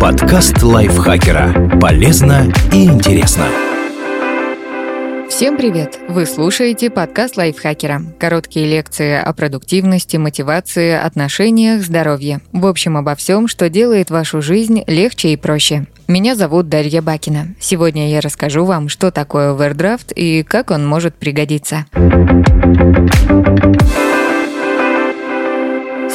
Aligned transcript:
Подкаст 0.00 0.62
лайфхакера. 0.62 1.78
Полезно 1.80 2.50
и 2.72 2.86
интересно. 2.86 3.44
Всем 5.28 5.56
привет! 5.56 5.98
Вы 6.08 6.24
слушаете 6.24 6.88
подкаст 6.88 7.36
лайфхакера. 7.36 8.02
Короткие 8.18 8.66
лекции 8.66 9.16
о 9.18 9.32
продуктивности, 9.32 10.16
мотивации, 10.16 10.92
отношениях, 10.92 11.82
здоровье. 11.82 12.40
В 12.52 12.66
общем, 12.66 12.96
обо 12.96 13.14
всем, 13.14 13.48
что 13.48 13.68
делает 13.68 14.10
вашу 14.10 14.40
жизнь 14.40 14.82
легче 14.86 15.32
и 15.32 15.36
проще. 15.36 15.86
Меня 16.08 16.34
зовут 16.34 16.68
Дарья 16.68 17.02
Бакина. 17.02 17.54
Сегодня 17.60 18.10
я 18.10 18.20
расскажу 18.20 18.64
вам, 18.64 18.88
что 18.88 19.10
такое 19.10 19.52
овердрафт 19.52 20.12
и 20.12 20.42
как 20.42 20.70
он 20.70 20.86
может 20.86 21.14
пригодиться. 21.14 21.86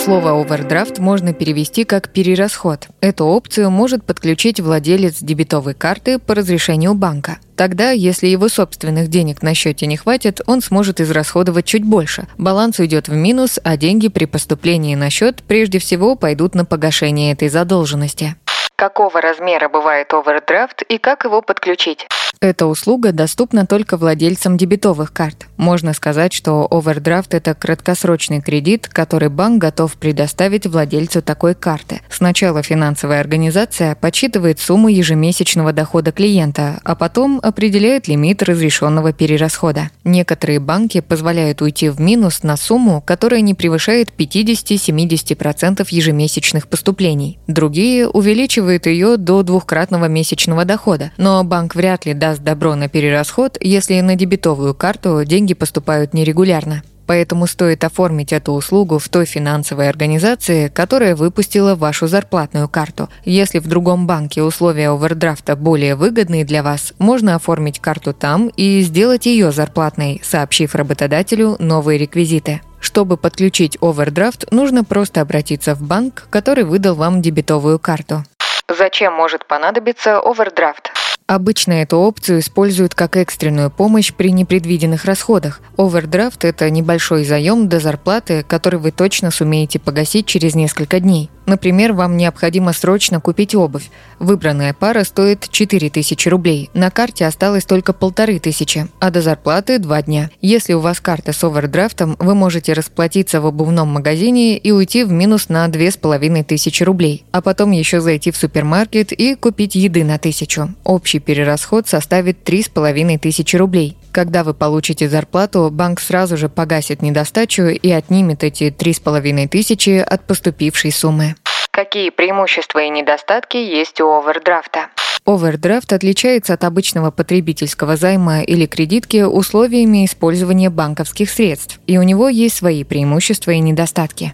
Слово 0.06 0.40
«овердрафт» 0.40 1.00
можно 1.00 1.34
перевести 1.34 1.84
как 1.84 2.10
«перерасход». 2.10 2.90
Эту 3.02 3.26
опцию 3.26 3.72
может 3.72 4.06
подключить 4.06 4.60
владелец 4.60 5.18
дебетовой 5.20 5.74
карты 5.74 6.20
по 6.20 6.36
разрешению 6.36 6.94
банка. 6.94 7.40
Тогда, 7.56 7.90
если 7.90 8.28
его 8.28 8.48
собственных 8.48 9.08
денег 9.08 9.42
на 9.42 9.56
счете 9.56 9.88
не 9.88 9.98
хватит, 9.98 10.42
он 10.46 10.62
сможет 10.62 11.02
израсходовать 11.02 11.66
чуть 11.66 11.84
больше. 11.84 12.28
Баланс 12.38 12.78
уйдет 12.78 13.08
в 13.08 13.16
минус, 13.16 13.60
а 13.64 13.78
деньги 13.78 14.10
при 14.10 14.26
поступлении 14.26 14.94
на 14.94 15.10
счет 15.10 15.42
прежде 15.42 15.80
всего 15.80 16.16
пойдут 16.16 16.54
на 16.54 16.66
погашение 16.66 17.34
этой 17.34 17.50
задолженности. 17.50 18.36
Какого 18.76 19.20
размера 19.22 19.70
бывает 19.70 20.14
овердрафт 20.14 20.84
и 20.84 21.00
как 21.00 21.26
его 21.26 21.42
подключить? 21.42 22.06
Эта 22.42 22.66
услуга 22.68 23.12
доступна 23.12 23.66
только 23.66 23.98
владельцам 23.98 24.58
дебетовых 24.58 25.14
карт. 25.14 25.48
Можно 25.58 25.94
сказать, 25.94 26.34
что 26.34 26.68
овердрафт– 26.70 27.34
это 27.36 27.54
краткосрочный 27.54 28.42
кредит, 28.42 28.88
который 28.88 29.30
банк 29.30 29.62
готов 29.62 29.94
предоставить 29.96 30.68
владельцу 30.68 31.22
такой 31.22 31.56
карты. 31.56 32.02
Сначала 32.10 32.62
финансовая 32.62 33.22
организация 33.22 33.96
подсчитывает 33.96 34.60
сумму 34.60 34.90
ежемесячного 34.90 35.74
дохода 35.74 36.12
клиента, 36.12 36.80
а 36.84 36.96
потом 36.96 37.40
определяет 37.42 38.08
лимит 38.08 38.44
разрешенного 38.44 39.14
перерасхода. 39.14 39.90
Некоторые 40.04 40.60
банки 40.60 41.00
позволяют 41.00 41.62
уйти 41.62 41.90
в 41.90 42.00
минус 42.00 42.44
на 42.44 42.58
сумму, 42.58 43.02
которая 43.02 43.42
не 43.42 43.54
превышает 43.54 44.12
50-70% 44.18 45.86
ежемесячных 45.90 46.68
поступлений. 46.68 47.40
Другие 47.48 48.08
увеличивают 48.08 48.86
ее 48.86 49.18
до 49.18 49.42
двухкратного 49.44 50.06
месячного 50.06 50.66
дохода, 50.66 51.12
но 51.18 51.44
банк 51.44 51.76
вряд 51.76 52.06
ли 52.06 52.14
даст 52.14 52.25
добро 52.34 52.76
на 52.76 52.90
перерасход, 52.90 53.58
если 53.60 54.00
на 54.02 54.16
дебетовую 54.16 54.74
карту 54.74 55.24
деньги 55.26 55.54
поступают 55.54 56.14
нерегулярно. 56.14 56.84
Поэтому 57.08 57.46
стоит 57.46 57.84
оформить 57.84 58.34
эту 58.34 58.54
услугу 58.54 58.98
в 58.98 59.10
той 59.10 59.26
финансовой 59.26 59.90
организации, 59.90 60.70
которая 60.70 61.16
выпустила 61.16 61.76
вашу 61.76 62.08
зарплатную 62.08 62.68
карту. 62.68 63.10
Если 63.24 63.60
в 63.60 63.68
другом 63.68 64.08
банке 64.08 64.42
условия 64.42 64.90
овердрафта 64.90 65.56
более 65.56 65.96
выгодные 65.96 66.46
для 66.46 66.64
вас, 66.64 66.94
можно 66.98 67.36
оформить 67.36 67.80
карту 67.80 68.14
там 68.14 68.48
и 68.48 68.82
сделать 68.82 69.26
ее 69.28 69.52
зарплатной, 69.52 70.22
сообщив 70.24 70.74
работодателю 70.76 71.58
новые 71.60 72.00
реквизиты. 72.00 72.62
Чтобы 72.80 73.18
подключить 73.18 73.78
овердрафт, 73.82 74.52
нужно 74.52 74.84
просто 74.84 75.22
обратиться 75.22 75.76
в 75.76 75.82
банк, 75.82 76.28
который 76.30 76.64
выдал 76.64 76.96
вам 76.96 77.22
дебетовую 77.22 77.80
карту. 77.80 78.24
Зачем 78.68 79.14
может 79.14 79.48
понадобиться 79.48 80.20
овердрафт? 80.20 80.95
Обычно 81.28 81.74
эту 81.74 81.98
опцию 81.98 82.40
используют 82.40 82.94
как 82.94 83.18
экстренную 83.18 83.72
помощь 83.72 84.14
при 84.14 84.32
непредвиденных 84.32 85.06
расходах. 85.06 85.60
Овердрафт– 85.76 86.46
это 86.46 86.70
небольшой 86.70 87.26
заем 87.26 87.68
до 87.68 87.80
зарплаты, 87.80 88.44
который 88.48 88.80
вы 88.80 88.92
точно 88.92 89.32
сумеете 89.32 89.80
погасить 89.80 90.28
через 90.28 90.54
несколько 90.54 91.00
дней. 91.00 91.32
Например, 91.46 91.94
вам 91.94 92.18
необходимо 92.18 92.74
срочно 92.74 93.20
купить 93.22 93.54
обувь. 93.54 93.90
Выбранная 94.20 94.74
пара 94.74 95.04
стоит 95.04 95.48
4000 95.50 96.28
рублей. 96.30 96.70
На 96.74 96.90
карте 96.90 97.26
осталось 97.26 97.66
только 97.66 97.94
полторы 97.94 98.40
тысячи, 98.40 98.88
а 99.00 99.12
до 99.12 99.22
зарплаты 99.22 99.78
два 99.78 100.02
дня. 100.02 100.32
Если 100.42 100.74
у 100.74 100.80
вас 100.80 101.00
карта 101.00 101.34
с 101.34 101.44
овердрафтом, 101.44 102.16
вы 102.20 102.34
можете 102.34 102.74
расплатиться 102.74 103.42
в 103.42 103.46
обувном 103.46 103.90
магазине 103.90 104.58
и 104.58 104.72
уйти 104.72 105.04
в 105.04 105.12
минус 105.12 105.50
на 105.50 105.68
2500 105.68 106.82
рублей, 106.82 107.26
а 107.32 107.42
потом 107.42 107.72
еще 107.72 108.02
зайти 108.02 108.32
в 108.32 108.38
супермаркет 108.38 109.12
и 109.12 109.36
купить 109.36 109.76
еды 109.76 110.04
на 110.04 110.18
тысячу. 110.18 110.74
Общий 110.84 111.15
перерасход 111.20 111.88
составит 111.88 112.44
3500 112.44 113.54
рублей. 113.56 113.98
Когда 114.12 114.44
вы 114.44 114.54
получите 114.54 115.10
зарплату, 115.10 115.70
банк 115.72 116.00
сразу 116.00 116.38
же 116.38 116.50
погасит 116.50 117.02
недостачу 117.02 117.64
и 117.64 117.92
отнимет 117.92 118.44
эти 118.44 118.72
3500 118.72 120.08
от 120.08 120.28
поступившей 120.28 120.92
суммы. 120.92 121.36
Какие 121.72 122.10
преимущества 122.10 122.80
и 122.80 122.90
недостатки 122.90 123.58
есть 123.58 124.00
у 124.00 124.10
овердрафта? 124.10 124.88
Овердрафт 125.26 125.92
отличается 125.92 126.54
от 126.54 126.64
обычного 126.64 127.10
потребительского 127.10 127.98
займа 127.98 128.44
или 128.44 128.68
кредитки 128.68 129.24
условиями 129.24 130.06
использования 130.06 130.70
банковских 130.70 131.30
средств, 131.32 131.80
и 131.88 131.98
у 131.98 132.04
него 132.04 132.30
есть 132.30 132.58
свои 132.58 132.84
преимущества 132.84 133.52
и 133.52 133.60
недостатки. 133.60 134.34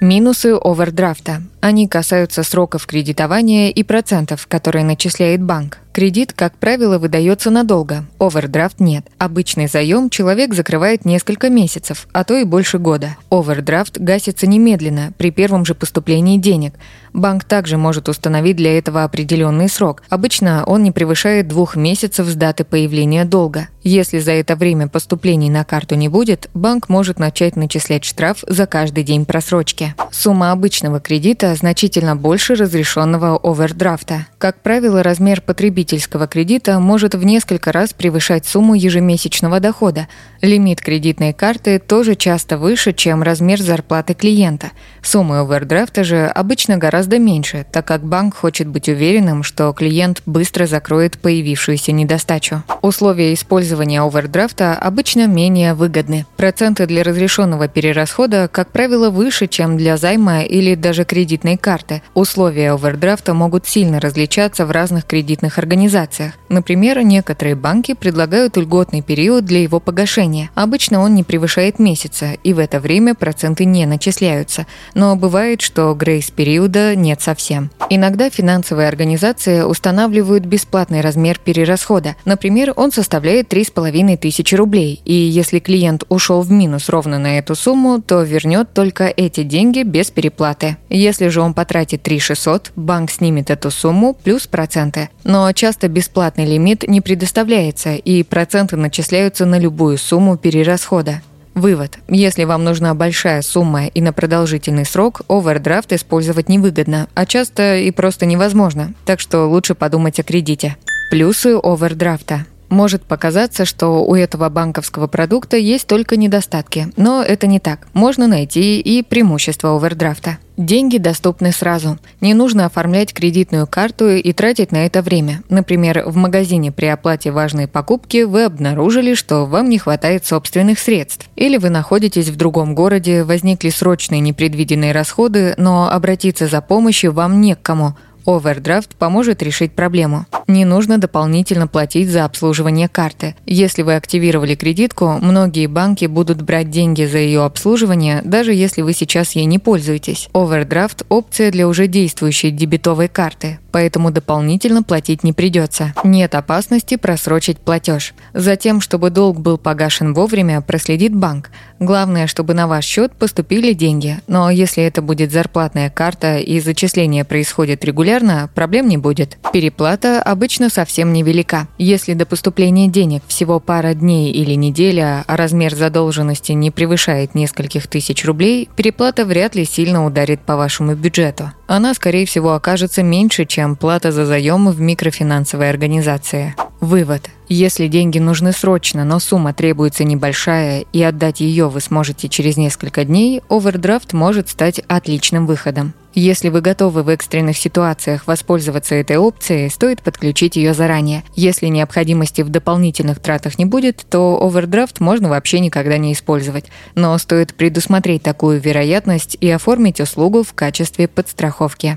Минусы 0.00 0.56
овердрафта. 0.60 1.42
Они 1.62 1.86
касаются 1.86 2.42
сроков 2.42 2.86
кредитования 2.86 3.70
и 3.70 3.84
процентов, 3.84 4.48
которые 4.48 4.84
начисляет 4.84 5.40
банк. 5.40 5.78
Кредит, 5.92 6.32
как 6.32 6.56
правило, 6.56 6.98
выдается 6.98 7.50
надолго, 7.50 8.06
овердрафт 8.18 8.80
нет. 8.80 9.06
Обычный 9.18 9.68
заем 9.68 10.08
человек 10.08 10.54
закрывает 10.54 11.04
несколько 11.04 11.50
месяцев, 11.50 12.08
а 12.12 12.24
то 12.24 12.34
и 12.34 12.44
больше 12.44 12.78
года. 12.78 13.16
Овердрафт 13.30 13.98
гасится 13.98 14.46
немедленно, 14.46 15.12
при 15.18 15.30
первом 15.30 15.66
же 15.66 15.74
поступлении 15.74 16.38
денег. 16.38 16.72
Банк 17.12 17.44
также 17.44 17.76
может 17.76 18.08
установить 18.08 18.56
для 18.56 18.78
этого 18.78 19.04
определенный 19.04 19.68
срок. 19.68 20.02
Обычно 20.08 20.64
он 20.64 20.82
не 20.82 20.92
превышает 20.92 21.46
двух 21.46 21.76
месяцев 21.76 22.26
с 22.26 22.34
даты 22.34 22.64
появления 22.64 23.26
долга. 23.26 23.68
Если 23.82 24.18
за 24.18 24.32
это 24.32 24.56
время 24.56 24.88
поступлений 24.88 25.50
на 25.50 25.62
карту 25.64 25.94
не 25.94 26.08
будет, 26.08 26.48
банк 26.54 26.88
может 26.88 27.18
начать 27.18 27.54
начислять 27.54 28.04
штраф 28.04 28.44
за 28.46 28.66
каждый 28.66 29.04
день 29.04 29.26
просрочки. 29.26 29.94
Сумма 30.10 30.52
обычного 30.52 31.00
кредита 31.00 31.51
значительно 31.54 32.16
больше 32.16 32.54
разрешенного 32.54 33.38
овердрафта. 33.42 34.26
Как 34.38 34.60
правило, 34.60 35.02
размер 35.02 35.40
потребительского 35.40 36.26
кредита 36.26 36.78
может 36.80 37.14
в 37.14 37.24
несколько 37.24 37.72
раз 37.72 37.92
превышать 37.92 38.46
сумму 38.46 38.74
ежемесячного 38.74 39.60
дохода. 39.60 40.08
Лимит 40.40 40.80
кредитной 40.80 41.32
карты 41.32 41.78
тоже 41.78 42.16
часто 42.16 42.58
выше, 42.58 42.92
чем 42.92 43.22
размер 43.22 43.60
зарплаты 43.60 44.14
клиента. 44.14 44.72
Суммы 45.02 45.40
овердрафта 45.40 46.04
же 46.04 46.26
обычно 46.26 46.76
гораздо 46.76 47.18
меньше, 47.18 47.64
так 47.70 47.86
как 47.86 48.04
банк 48.04 48.36
хочет 48.36 48.66
быть 48.66 48.88
уверенным, 48.88 49.42
что 49.42 49.72
клиент 49.72 50.22
быстро 50.26 50.66
закроет 50.66 51.18
появившуюся 51.18 51.92
недостачу. 51.92 52.62
Условия 52.82 53.32
использования 53.34 54.02
овердрафта 54.02 54.74
обычно 54.74 55.26
менее 55.26 55.74
выгодны. 55.74 56.26
Проценты 56.36 56.86
для 56.86 57.02
разрешенного 57.02 57.68
перерасхода, 57.68 58.48
как 58.50 58.70
правило, 58.72 59.10
выше, 59.10 59.46
чем 59.46 59.76
для 59.76 59.96
займа 59.96 60.42
или 60.42 60.74
даже 60.74 61.04
кредитной 61.42 61.56
карты. 61.56 62.02
Условия 62.14 62.72
овердрафта 62.72 63.34
могут 63.34 63.66
сильно 63.66 64.00
различаться 64.00 64.64
в 64.64 64.70
разных 64.70 65.04
кредитных 65.04 65.58
организациях. 65.58 66.34
Например, 66.48 67.02
некоторые 67.02 67.56
банки 67.56 67.94
предлагают 67.94 68.56
льготный 68.56 69.02
период 69.02 69.44
для 69.44 69.60
его 69.60 69.80
погашения. 69.80 70.50
Обычно 70.54 71.00
он 71.00 71.14
не 71.14 71.24
превышает 71.24 71.78
месяца, 71.80 72.34
и 72.44 72.52
в 72.52 72.58
это 72.58 72.78
время 72.78 73.14
проценты 73.14 73.64
не 73.64 73.86
начисляются. 73.86 74.66
Но 74.94 75.16
бывает, 75.16 75.62
что 75.62 75.92
грейс-периода 75.94 76.94
нет 76.94 77.20
совсем. 77.20 77.70
Иногда 77.90 78.30
финансовые 78.30 78.88
организации 78.88 79.62
устанавливают 79.62 80.44
бесплатный 80.44 81.00
размер 81.00 81.38
перерасхода. 81.38 82.14
Например, 82.24 82.72
он 82.76 82.92
составляет 82.92 83.52
3,5 83.52 84.16
тысячи 84.16 84.54
рублей, 84.54 85.00
и 85.04 85.14
если 85.14 85.58
клиент 85.58 86.04
ушел 86.08 86.42
в 86.42 86.52
минус 86.52 86.88
ровно 86.88 87.18
на 87.18 87.38
эту 87.38 87.54
сумму, 87.54 88.00
то 88.00 88.22
вернет 88.22 88.72
только 88.74 89.04
эти 89.04 89.42
деньги 89.42 89.82
без 89.82 90.10
переплаты. 90.10 90.76
Если 90.88 91.31
же 91.32 91.40
он 91.40 91.54
потратит 91.54 92.02
3 92.04 92.20
600, 92.20 92.72
банк 92.76 93.10
снимет 93.10 93.50
эту 93.50 93.72
сумму 93.72 94.14
плюс 94.14 94.46
проценты. 94.46 95.10
Но 95.24 95.50
часто 95.52 95.88
бесплатный 95.88 96.46
лимит 96.46 96.86
не 96.86 97.00
предоставляется, 97.00 97.94
и 97.94 98.22
проценты 98.22 98.76
начисляются 98.76 99.46
на 99.46 99.58
любую 99.58 99.98
сумму 99.98 100.36
перерасхода. 100.36 101.22
Вывод. 101.54 101.98
Если 102.08 102.44
вам 102.44 102.64
нужна 102.64 102.94
большая 102.94 103.42
сумма 103.42 103.86
и 103.86 104.00
на 104.00 104.12
продолжительный 104.12 104.86
срок, 104.86 105.22
овердрафт 105.28 105.92
использовать 105.92 106.48
невыгодно, 106.48 107.08
а 107.14 107.26
часто 107.26 107.76
и 107.76 107.90
просто 107.90 108.24
невозможно, 108.24 108.94
так 109.04 109.20
что 109.20 109.46
лучше 109.46 109.74
подумать 109.74 110.18
о 110.18 110.22
кредите. 110.22 110.76
Плюсы 111.10 111.58
овердрафта. 111.62 112.46
Может 112.72 113.02
показаться, 113.02 113.66
что 113.66 114.02
у 114.02 114.14
этого 114.14 114.48
банковского 114.48 115.06
продукта 115.06 115.58
есть 115.58 115.86
только 115.86 116.16
недостатки, 116.16 116.90
но 116.96 117.22
это 117.22 117.46
не 117.46 117.60
так. 117.60 117.86
Можно 117.92 118.26
найти 118.26 118.80
и 118.80 119.02
преимущества 119.02 119.76
овердрафта. 119.76 120.38
Деньги 120.56 120.96
доступны 120.96 121.52
сразу. 121.52 121.98
Не 122.22 122.32
нужно 122.32 122.64
оформлять 122.64 123.12
кредитную 123.12 123.66
карту 123.66 124.08
и 124.08 124.32
тратить 124.32 124.72
на 124.72 124.86
это 124.86 125.02
время. 125.02 125.42
Например, 125.50 126.04
в 126.06 126.16
магазине 126.16 126.72
при 126.72 126.86
оплате 126.86 127.30
важной 127.30 127.68
покупки 127.68 128.22
вы 128.22 128.44
обнаружили, 128.44 129.12
что 129.12 129.44
вам 129.44 129.68
не 129.68 129.76
хватает 129.76 130.24
собственных 130.24 130.78
средств. 130.78 131.28
Или 131.36 131.58
вы 131.58 131.68
находитесь 131.68 132.30
в 132.30 132.36
другом 132.36 132.74
городе, 132.74 133.22
возникли 133.22 133.68
срочные 133.68 134.20
непредвиденные 134.20 134.92
расходы, 134.92 135.52
но 135.58 135.90
обратиться 135.90 136.46
за 136.46 136.62
помощью 136.62 137.12
вам 137.12 137.42
не 137.42 137.54
к 137.54 137.60
кому– 137.60 137.96
Овердрафт 138.24 138.94
поможет 138.94 139.42
решить 139.42 139.72
проблему. 139.72 140.26
Не 140.46 140.64
нужно 140.64 140.98
дополнительно 140.98 141.66
платить 141.66 142.08
за 142.08 142.24
обслуживание 142.24 142.88
карты. 142.88 143.34
Если 143.46 143.82
вы 143.82 143.96
активировали 143.96 144.54
кредитку, 144.54 145.18
многие 145.20 145.66
банки 145.66 146.06
будут 146.06 146.42
брать 146.42 146.70
деньги 146.70 147.04
за 147.04 147.18
ее 147.18 147.44
обслуживание, 147.44 148.22
даже 148.24 148.54
если 148.54 148.82
вы 148.82 148.92
сейчас 148.92 149.32
ей 149.32 149.44
не 149.44 149.58
пользуетесь. 149.58 150.28
Овердрафт– 150.32 151.04
опция 151.08 151.50
для 151.50 151.66
уже 151.66 151.88
действующей 151.88 152.50
дебетовой 152.50 153.08
карты, 153.08 153.58
поэтому 153.72 154.10
дополнительно 154.10 154.82
платить 154.82 155.24
не 155.24 155.32
придется. 155.32 155.94
Нет 156.04 156.34
опасности 156.34 156.96
просрочить 156.96 157.58
платеж. 157.58 158.14
Затем, 158.34 158.80
чтобы 158.80 159.10
долг 159.10 159.40
был 159.40 159.58
погашен 159.58 160.14
вовремя, 160.14 160.60
проследит 160.60 161.14
банк. 161.14 161.50
Главное, 161.80 162.28
чтобы 162.28 162.54
на 162.54 162.68
ваш 162.68 162.84
счет 162.84 163.12
поступили 163.12 163.72
деньги. 163.72 164.20
Но 164.28 164.50
если 164.50 164.84
это 164.84 165.02
будет 165.02 165.32
зарплатная 165.32 165.90
карта 165.90 166.38
и 166.38 166.60
зачисление 166.60 167.24
происходит 167.24 167.84
регулярно, 167.84 168.11
регулярно, 168.12 168.50
проблем 168.54 168.88
не 168.88 168.98
будет. 168.98 169.38
Переплата 169.52 170.22
обычно 170.22 170.68
совсем 170.68 171.12
невелика. 171.12 171.68
Если 171.78 172.14
до 172.14 172.26
поступления 172.26 172.88
денег 172.88 173.22
всего 173.26 173.60
пара 173.60 173.94
дней 173.94 174.30
или 174.32 174.54
неделя, 174.54 175.24
а 175.26 175.36
размер 175.36 175.74
задолженности 175.74 176.52
не 176.52 176.70
превышает 176.70 177.34
нескольких 177.34 177.86
тысяч 177.86 178.24
рублей, 178.24 178.68
переплата 178.76 179.24
вряд 179.24 179.54
ли 179.54 179.64
сильно 179.64 180.04
ударит 180.04 180.40
по 180.40 180.56
вашему 180.56 180.94
бюджету. 180.94 181.52
Она, 181.66 181.94
скорее 181.94 182.26
всего, 182.26 182.52
окажется 182.52 183.02
меньше, 183.02 183.46
чем 183.46 183.76
плата 183.76 184.12
за 184.12 184.26
заем 184.26 184.68
в 184.70 184.80
микрофинансовой 184.80 185.70
организации. 185.70 186.54
Вывод. 186.82 187.30
Если 187.48 187.86
деньги 187.86 188.18
нужны 188.18 188.50
срочно, 188.50 189.04
но 189.04 189.20
сумма 189.20 189.54
требуется 189.54 190.02
небольшая, 190.02 190.84
и 190.92 191.00
отдать 191.00 191.38
ее 191.38 191.68
вы 191.68 191.80
сможете 191.80 192.28
через 192.28 192.56
несколько 192.56 193.04
дней, 193.04 193.40
овердрафт 193.48 194.12
может 194.12 194.48
стать 194.48 194.80
отличным 194.88 195.46
выходом. 195.46 195.94
Если 196.12 196.48
вы 196.48 196.60
готовы 196.60 197.04
в 197.04 197.08
экстренных 197.08 197.56
ситуациях 197.56 198.26
воспользоваться 198.26 198.96
этой 198.96 199.16
опцией, 199.16 199.70
стоит 199.70 200.02
подключить 200.02 200.56
ее 200.56 200.74
заранее. 200.74 201.22
Если 201.36 201.68
необходимости 201.68 202.42
в 202.42 202.48
дополнительных 202.48 203.20
тратах 203.20 203.60
не 203.60 203.64
будет, 203.64 204.04
то 204.10 204.44
овердрафт 204.44 204.98
можно 204.98 205.28
вообще 205.28 205.60
никогда 205.60 205.98
не 205.98 206.12
использовать. 206.12 206.64
Но 206.96 207.16
стоит 207.18 207.54
предусмотреть 207.54 208.24
такую 208.24 208.60
вероятность 208.60 209.36
и 209.40 209.48
оформить 209.48 210.00
услугу 210.00 210.42
в 210.42 210.52
качестве 210.52 211.06
подстраховки. 211.06 211.96